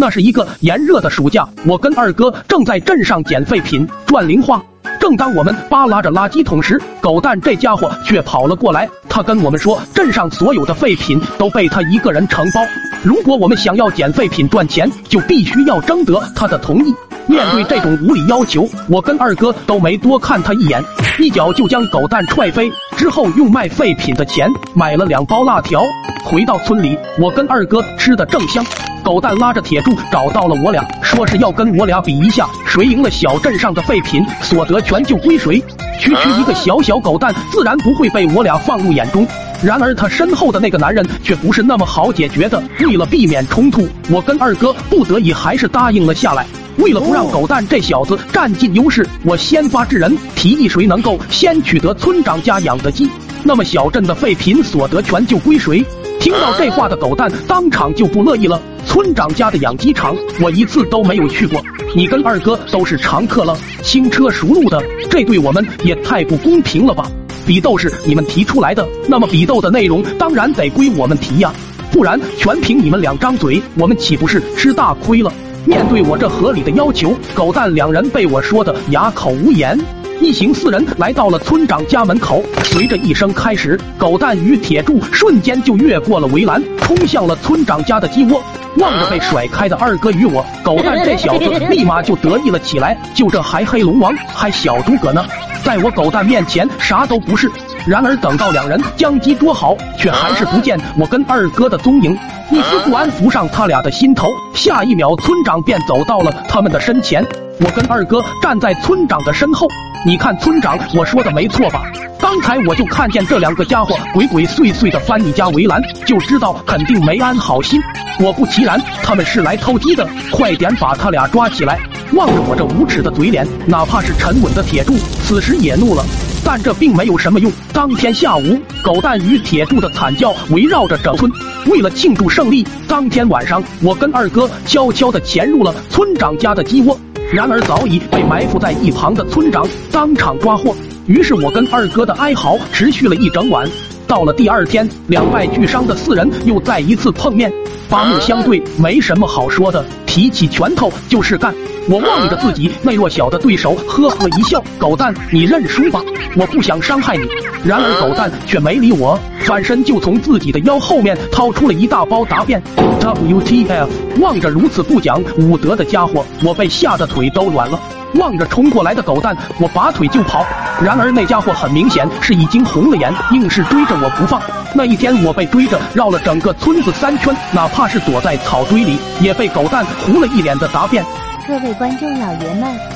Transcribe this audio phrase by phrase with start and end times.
[0.00, 4.62] 那是一个炎热的暑假，我跟二哥正在镇上捡废品赚零花。
[5.00, 8.88] 正当我们扒拉着垃圾桶时，狗蛋这家伙却跑了过来。
[9.08, 12.60] 他跟我们说，镇上所有的废品都被他一个人承包。
[13.02, 16.94] 如果我们想要捡废品赚钱，就必须要征得他的同意。
[17.28, 20.82] 面对这种无理要求，我跟二哥都没多看他一眼，
[21.18, 22.70] 一脚就将狗蛋踹飞。
[22.96, 25.84] 之后用卖废品的钱买了两包辣条。
[26.24, 28.64] 回到村里，我跟二哥吃的正香。
[29.04, 35.62] 狗蛋拉着铁柱找到了我俩，说是要跟我俩比一下，谁赢了小镇上的废品所得权就归谁。
[36.00, 39.26] 区区一个小小狗蛋，自然不会被我俩放入眼中。
[39.62, 42.62] 然而他身后的那个男人却不是那么好解决的。
[42.80, 46.46] 为了避免冲突，我跟二哥不得已还是答应了下来。
[46.78, 53.10] 为了不让狗蛋这小子占尽优势，我先发制人，提议谁能够先取得村长家养的鸡，
[53.42, 55.84] 那么小镇的废品所得权就归谁。
[56.20, 58.60] 听到这话的狗蛋当场就不乐意了。
[58.86, 61.60] 村长家的养鸡场，我一次都没有去过。
[61.96, 67.10] 你跟二哥都是常客了，轻车熟路的，这对我们也太不公平了吧？
[67.44, 71.52] 比斗是你们提出来的，那么比斗的内容当然得归我们提呀，
[71.90, 75.32] 不然全凭你们两张嘴，我们岂不是吃大亏了？
[75.64, 79.78] 面对我这合理的要求，狗蛋两人被我说的哑口无言。
[80.20, 88.42] 一行四人来到了村长家门口，随着一声开始，狗蛋与铁柱瞬间就越过了围栏，冲向了村长家的鸡窝。
[88.78, 92.96] 望着被甩开的二哥与我，狗蛋这小子立马就得意了起来。
[93.14, 95.24] 就这还黑龙王，还小诸葛呢，
[95.64, 97.50] 在我狗蛋面前啥都不是。
[97.88, 102.14] 然而等到两人将鸡捉好，却还是不见我跟二哥的踪影。
[102.50, 104.28] 一丝不安浮上他俩的心头。
[104.54, 107.24] 下一秒，村长便走到了他们的身前。
[107.60, 109.66] 我跟二哥站在村长的身后。
[110.04, 111.82] 你看，村长，我说的没错吧？
[112.20, 117.80] 刚才我就看见这两个家伙鬼鬼祟祟的翻你家围栏，就知道肯定没安好心。
[118.18, 121.78] 果不其然，他们是来偷鸡的，快点把他俩抓起来！
[122.12, 124.94] 望着我这无耻的嘴脸，哪怕是沉稳的铁柱，
[125.24, 126.04] 此时也怒了。
[126.50, 127.52] 但这并没有什么用。
[127.74, 131.30] 当天下午，狗蛋与铁柱的惨叫围绕着整村。
[131.66, 136.98] 为了庆祝胜利，当天晚上，我跟二哥悄悄地潜入了村长家的鸡窝。
[137.30, 140.74] 然而早已被埋伏在一旁的村长当场抓获，
[141.06, 143.68] 于是我跟二哥的哀嚎持续了一整晚。
[144.08, 147.52] 到了第二天，两败俱伤的四人又再一次碰面，
[147.90, 151.54] 八目相对，没什么好说的，提起拳头就是干。
[151.90, 156.02] 我望着自己那弱小的对手，呵呵一笑：“狗蛋，你认输吧，
[156.36, 157.28] 我不想伤害你。”
[157.62, 162.62] 然而狗蛋却没理我，转身就从自己的腰后面掏出了一大包答辩。
[163.00, 163.88] WTF！
[164.20, 167.78] 望着如此不讲武德的家伙，我被吓得腿都软了。
[168.14, 170.44] 望着冲过来的狗蛋，我拔腿就跑。
[170.82, 174.40] 然而那家伙很明显是已经红了眼，硬是追着我不放。
[174.74, 181.04] 那一天我被追着绕了整个村子三圈，哪怕是躲在草堆里，也被狗蛋糊了一脸的答辩。
[181.46, 182.88] 各位观众老爷们。